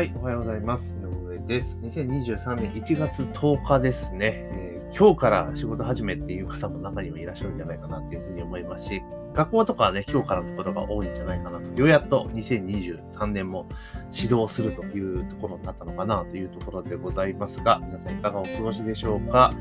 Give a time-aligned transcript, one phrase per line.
[0.00, 0.94] はい、おはようございます。
[0.94, 1.76] 井上です。
[1.82, 4.48] 2023年1月10日ですね。
[4.50, 9.02] えー今日から仕事始めっていう方も中にはいらっしゃるんじゃないかなっていうふうに思いますし、
[9.32, 11.70] 学校とかはね、今日からのことが多いんじゃないかなと。
[11.78, 13.66] ようやっと2023年も
[14.12, 19.54] 指導するというところになったのかなというところでございますが、皆さんいかがお過ごしでしょうか？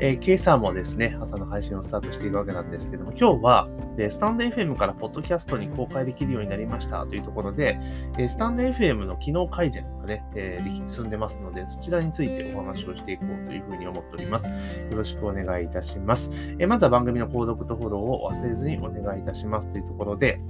[0.00, 7.78] えー今朝もですね、朝の配信をスタートしているわけなんですけども、今日は、えスタンド FM からポッドキャストに公開できるようになりましたというところで、
[8.18, 14.48] えスタンド FM の機能改善がね、えー進んでますので、そちらについてお話をしていこうというふうに思っております。
[14.48, 14.54] よ
[14.96, 16.30] ろしくお願いいたします。
[16.58, 20.40] えーまずは番組の購読とフォローを忘れずにお願いいたしますというところで、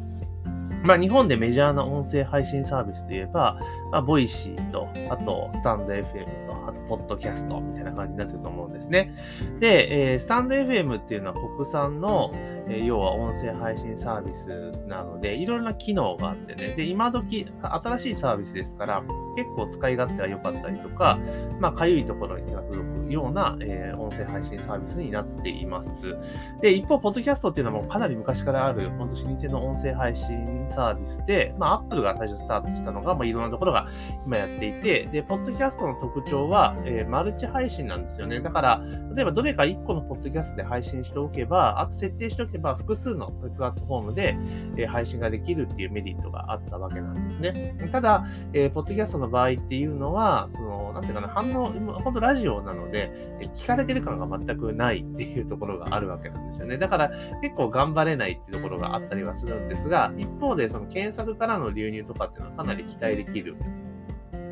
[0.82, 3.58] まあ、日本でメジャーな音声配信サービスといえば、
[3.92, 6.51] まあ、 Voicy と、あと、 stand.fm と、
[6.88, 9.14] ポッドキャストみたいな感じになってると思うんですね。
[9.58, 12.30] で、えースタンド FM っていうのは国産の、
[12.68, 19.02] えー要は音声配信サービスなので、いろんな機能があってね、で、今時、新しいサービスですから、
[19.36, 21.18] 結構使い勝手が良かったりとか、
[21.58, 26.16] まあ、かゆいところに手が届くような、えー音声配信サービスになっています。
[26.60, 33.86] で、一方、ポッドキャストっていうのはもうかなり昔からある、本当老舗の音声配信サービスで、まあ、Apple が最初スタートしたのが、まあ、いろんなところが
[34.26, 38.40] 今やっていて、で、ポッドキャストの特徴は、えーマルチ配信なんですよね。
[38.40, 38.82] だから、
[39.14, 44.36] 例えばどれか1個のポッドキャストで配信しておけば、あと設定しておけば、複数のプラットフォームで、
[44.76, 47.76] えー配信ができるっていうメリットがあったわけなんですね。
[47.90, 53.01] ただ、えーポッドキャストの場合っていうのは、その、なんていうかな、反応、本当ラジオなので、
[53.40, 56.78] え聞かれてる感が全くないっていうところがあるわけなんですよね。
[56.78, 57.10] だから、
[57.42, 63.56] 結構頑張れないっていうところがあったりはするんですが、一方でその検索からの流入とかっていうのはかなり期待できる。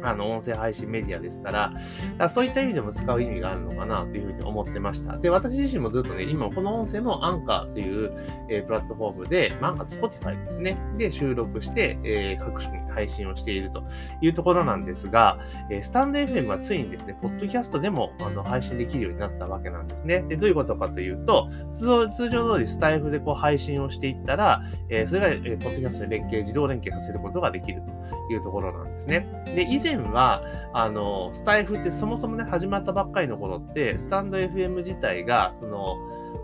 [0.03, 1.75] あの、音声配信メディアですから、か
[2.19, 5.17] らそういった意味でも使う意味があるのかなというふうに思ってました。
[5.19, 8.13] で、私自身もずっとね、今この音声もアンカーっていう、
[8.49, 10.77] えープラットフォームで、まあ、アンカー Spotify ですね。
[10.99, 13.85] で、収録して、えー各種に配信をしていると
[14.21, 15.39] いうところなんですが、
[15.71, 20.23] えースタンド FM はついにですね、ポッドキャストでもあの配信できるようになったわけなんですね。
[20.29, 29.27] で、どういうことかというと、通常通りスタイフでこう配信をしていったら、えーそれが、えーポッドキャストに連携、自動連携させることができるというところなんですね。
[29.45, 30.43] で、以前は、
[30.73, 35.97] あの、スタイフってそもそもね、始まったばっかりの頃って、スタンド FM 自体が、その、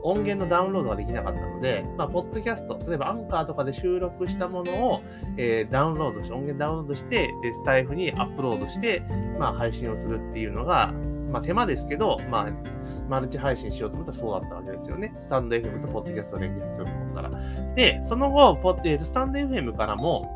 [0.03, 5.01] 音源のダウンロードができなかったので、まあ、ポッドキャスト、例えばアンカーとかで収録したものを、
[5.37, 9.03] えーダウンロードして、音源ダウンロードして、で、スタイフにアップロードして、
[9.39, 10.93] まあ、配信をするっていうのが、
[11.31, 12.53] まあ、手間ですけど、まあ、
[13.09, 15.15] マルチ配信しようと思ったらそうだったわけですよね。
[15.19, 17.31] スタンド FM とポッドキャストを連携すると思ったら。
[17.75, 20.36] で、その後、ポッえーとスタンド FM からも、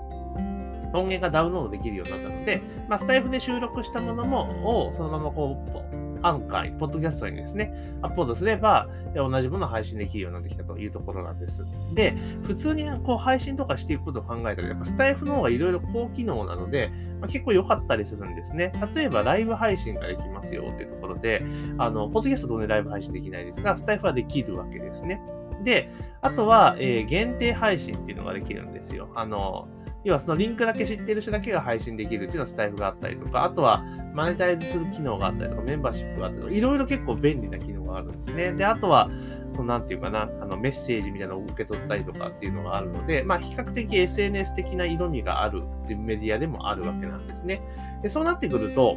[0.92, 11.64] 音源がダウンロードできるようになったので、まあ、スタイフで収録したものも、をそのままこう、アンカー、ポッドキャストにですね、アップロードすれば、同じものを配信できるようになってきたというところなんです。
[11.94, 16.90] で、普通にこう配信とかしていくことを考えたら、やっぱスタイフの方がいろいろ高機能なので、
[17.20, 18.72] まあ、結構良かったりするんですね。
[18.94, 21.42] 例えば、ライブ配信ができますよというところで、
[21.78, 25.20] あの、ポッドキャスト当然ライブ配信できないですが、スタイフはできるわけですね。
[25.64, 25.90] で、
[26.22, 29.10] あとは、えー限定配信っていうのができるんですよ。
[29.14, 29.68] あの、
[30.04, 33.84] 要はそのリンクだけ知ってる人だけが配信できるっていうのはスタイフがあったりとか、あとは
[34.14, 38.52] マネタイズする機能があったりとか、メンバーシップがあったりとか、いろいろ結構便利な機能があるんですね。
[38.52, 39.10] で、あとは、
[39.52, 47.62] そのなんていうかな、あのメッセージみたいなのを受け取ったりとかっていうのがあるので、まあ比較的 SNS 的な色味があるっていうメディアでもあるわけなんですね。
[48.02, 48.96] で、そうなってくると、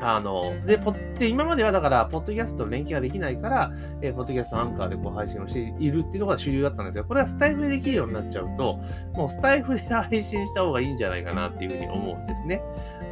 [0.00, 8.80] あの、で、ポッで今まではだから、ポッドキャストと連携ができないから、えーポッドキャストアンカーでこう配信をしているっていうのが主流だったんですが、これはスタイフでできるようになっちゃうと、
[9.12, 12.62] もうスタイフで配信した方がいいんじゃないかなっていうふうに思うんですね。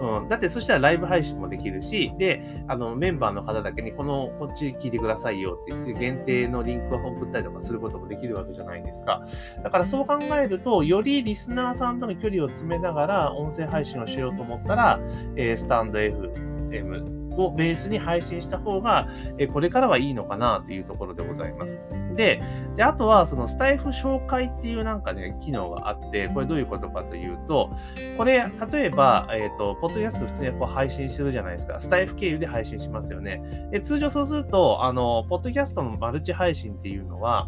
[0.01, 9.27] うん、だってそしたらライブ配信もできるし、で、あの、メンバーの方だけに、この、こっち聞いてくださいよって言って、限定のリンクを送ったりとかすることもできるわけじゃないですか。
[9.63, 15.01] だからそう考えると、よりリスナーさんとの距離を詰めながら、音声配信をしようと思ったら、
[15.37, 16.33] えースタンド F
[16.69, 19.09] FM をベースに配信した方が、
[19.39, 21.79] えこれからはいいのかなというところでございます。
[22.17, 22.43] で、
[22.77, 27.71] であとは、そのスタイフ紹介っていうなんかね、機能があって、これどういうことかというと、
[28.17, 31.81] これ、例えば、えっ、と、ポッドキャスト普通にこう配信するじゃないですか。
[31.81, 33.69] スタイフ経由で配信しますよね。
[33.71, 37.47] で通常そうすると、あの、ポッドキャストのマルチ配信っていうのは、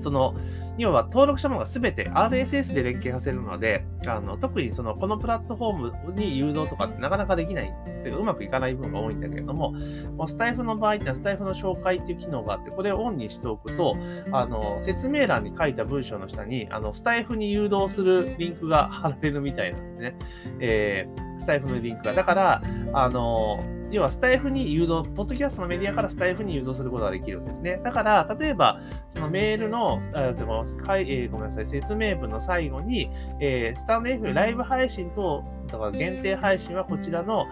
[0.00, 0.34] その、
[0.78, 13.96] 要は登録したものが全て RSS で連携させるので、あの特にそのこのプラットフォームに誘導とかってなかなかできないっていうかうまくいかない部分が多いんだけれども、もうスタイフの場合ってのはスタイフの紹介っていう機能があって、これをオンにしておくと、
[14.32, 20.16] あの説明欄に書いた文章の下にあのスタイフに誘導するリンクが貼られるみたいなんですね。
[20.60, 22.14] えースタイフのリンクが。
[22.14, 27.80] だから、あの要はスタイフに誘導、ポッドキャストのメディアからスタイフに誘導することができるんですね。
[27.82, 33.10] だから、例えば、そのメールの、あごめんなさい、説明文の最後に、
[33.40, 37.46] えー、スタンド F ライブ配信と、だから限定配信はこちらの、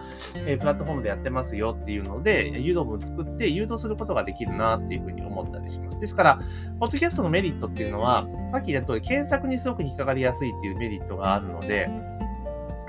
[0.45, 5.99] えー、プラットフォームでやってますよっていうので、誘導文作って誘導することができるなっていうふうに思ったりします。
[5.99, 6.39] ですから、
[6.79, 11.89] ポッドキャストのメリットっていうのは、さっき言った通り、検索にすごく引っかかりやすいっていうメリットがあるので、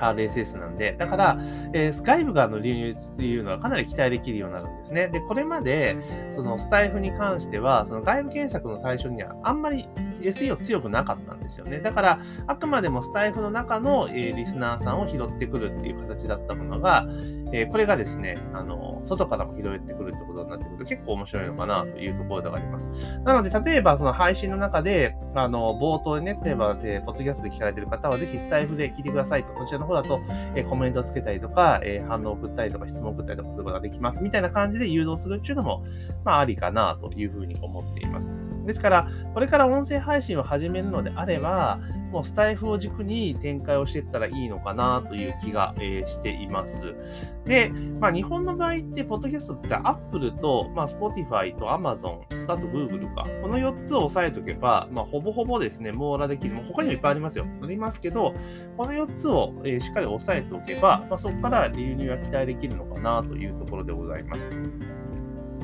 [0.01, 1.39] RSS なんで、だから、
[1.73, 5.09] えー、外部側の流入っていうのはかなり期待できるようになるんですね。
[5.09, 5.97] で、これまで、
[6.33, 9.89] そのスタイフに関しては、その外部検索の対象にはあんまり
[10.21, 11.81] SEO 強くなかったんですよね。
[11.81, 17.07] だから、あくまでもスタイフの中の、え、リスナーさんを拾ってくるっていう形だったものが、
[17.53, 22.93] え、これがですね、あの、外からも拾ってくるってことになってくると結構面白いのかなというところではあります。
[23.25, 30.21] なので、例えばその配信の中で、あの、冒頭でね、例えば、えー、ポッドキャストで聞かれてる方は、ぜひスタイフで聞いてくださいと、こちらの方だと、
[30.55, 35.85] え、コメントをつけたりとか、え、反応を送ったりとか、質問送ったりとかすることができます、みたいな感じで誘導するっていうのも、
[36.25, 38.50] まあ、ありかなというふうに思っています。
[38.67, 41.81] ですから、これから音声配信を始めるのであれば、
[42.11, 46.95] もうスタイフを軸に展開をしていったらいいのかなという気が、えー、しています。
[47.45, 47.71] で、
[48.01, 56.55] まあ、日本の場合って、ポッドキャストって Apple と、まあ、Spotify と Amazon、あと Google か、この4つを押さえておけば、まあ、ほぼほぼですね、網羅できる。
[56.55, 57.47] もう他にもいっぱいありますよ。
[57.63, 58.35] ありますけど、
[58.77, 64.41] この4つを、えー、しっかり押さえておけば、まあ、そこから流入は期待できるのかなというところでございます。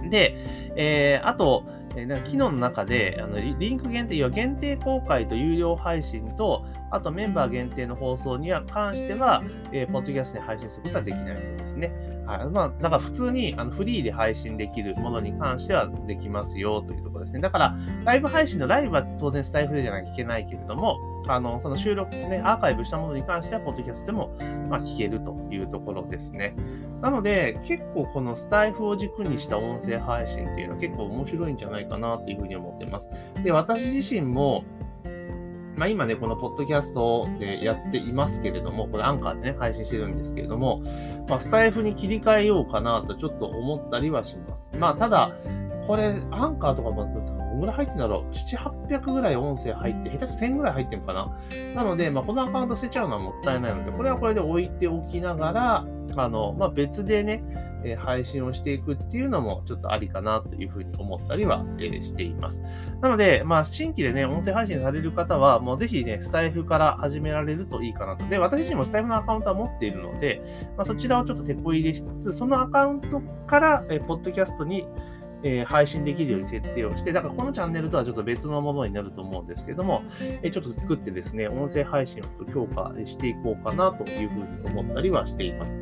[0.09, 0.37] で、
[0.77, 1.65] えー、あと、
[1.97, 12.16] えー、なんか機能の中で、あのリンク限定、要は限定公開と有料配信と、あとメンバー限定の放送には関しては、えー、ポッドキャストに配信することはできないそうですね。
[12.27, 12.49] はい。
[12.49, 17.41] まあ、だから普通にあのフリーで配信できるものに関してはできますよというところですね。
[17.41, 24.37] だから、ライブ配信のライブは当然スタイフでじゃなきゃいけないけれども、あの、その収録ね、アーカイブしたものに関しては、ポッドキャストでも、
[24.69, 26.55] まあ、聞けるというところですね。
[27.01, 33.11] なので、結構このスタイフを軸にした音声配信っていうのは結構面白いんじゃないかなというふうに思ってます。
[33.43, 34.65] で、私自身も、
[35.77, 40.83] まあ、今ね、このポッドキャストでやっていますけれども、これアンカーでね、配信してるんですけれども、
[41.29, 44.71] まあ、スタイフに切り替えようかなとちょっと思ったりはします。
[44.79, 45.33] まあ、ただ、
[45.87, 48.57] これ、アンカーとかも、どんぐらい入ってんだろう ?7、
[48.89, 51.39] 800ぐらい音声入って、下手く1000ぐらい入ってんかな
[51.75, 55.85] なので、まあ、このアカウント捨てちゃうのはもったいないので、これはこれで置いておきながら、
[56.17, 57.45] あの、まあ、別でね、
[57.87, 62.63] え配信をしていくっていうのもちょっとありかなというふうに思ったりは、えしています。
[63.01, 68.27] なので、まあ、新規でね、音声配信される方は、もうぜひね、スタイフから始められるといいかなと。
[68.27, 70.43] で、私自身もスタイフのアカウントは持っているので、
[70.77, 74.87] まあ、そちらをちょっと手こ入れしつつ、そのアカウントから、えポッドキャストに
[75.43, 80.03] え、配信できるように設定をして、だからこのチャンネルとはちょっと別のものになると思うんですけども、
[80.43, 85.79] え、ちょっと作ってですね、音声配信を強化していこうかなというふうに思ったりはしています。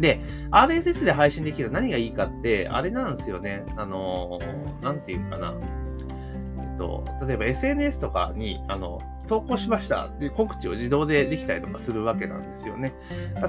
[0.00, 3.64] で、RSS で配信できる何がいいかって、あれなんですよね。
[3.76, 4.38] あの、
[4.82, 5.54] なんていうかな。
[6.60, 12.94] えっと、例えば SNS とかに、あの、投稿しましたで告知を自動でできたりとかするわけなんですよね。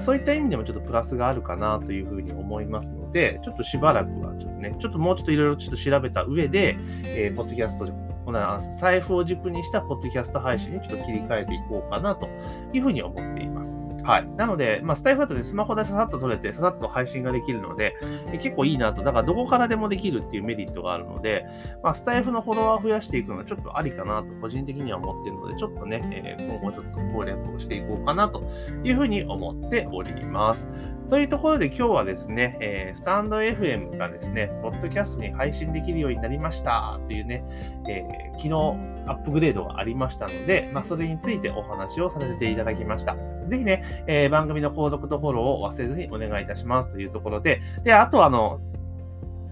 [0.00, 6.76] そういった意味でもちょっとプラスがあるかなというふうに思いますので、ちょっとしばらくはちょっとね、ちょっともうちょっといろいろちょっと調べた上で、
[7.06, 7.86] えー、ポッドキャスト、
[8.26, 12.28] この財布を軸にしたポッドキャスト配信にちょっと切り替えていこうかなと
[12.74, 13.74] いうふうに思っています。
[14.10, 14.28] はい。
[14.36, 17.94] なので、まあ、スタイフだとね、スマホでささっと撮れて、ささっと配信ができるので、
[18.32, 19.04] 結構いいなと。
[19.04, 21.46] だから、どこからでもできるっていうメリットがあるので、
[21.84, 28.42] まあ、スタイフのフォロワーを増やしていくのはちょっとありかなと、個人的には思ってるので、ちょっとね、えー、今後ちょっと攻略をしていこうかなと
[28.82, 30.66] いうふうに思っております。
[31.08, 37.44] というところで今日はですね、えー、スタンド FM がですね、ポッドキャストに配信できるようになりましたというね、
[37.88, 43.16] えー、昨日アップグレードがありましたので、まあ、それについてお話をさせていただきました。
[43.48, 48.60] ぜひね、えー、番組の購読とフォローを忘れずにお願いいたしますというところで、で、あとあの、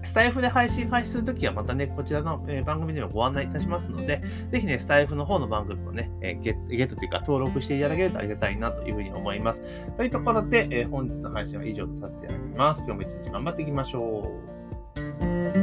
[0.03, 9.63] スタイフで配信開始するときはまたね、こちらの、え、番組でもご案内いたしますので、ぜひね、スタイフの方の番組もね、え、ゲットというか登録していただけるとありがたいなというふうに思います。
[9.97, 12.83] というところで、え、本日の配信は以上とさせていただきます。
[12.87, 14.31] 今日も一日頑張っていきましょ
[15.55, 15.58] う。